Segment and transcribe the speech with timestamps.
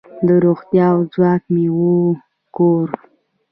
[0.27, 1.95] د روغتیا او ځواک میوو
[2.55, 2.87] کور.